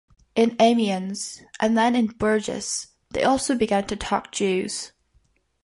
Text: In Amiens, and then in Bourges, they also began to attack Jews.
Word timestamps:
In 0.33 0.55
Amiens, 0.59 1.43
and 1.59 1.77
then 1.77 1.95
in 1.95 2.07
Bourges, 2.07 2.87
they 3.11 3.21
also 3.23 3.53
began 3.53 3.85
to 3.85 3.93
attack 3.93 4.31
Jews. 4.31 4.93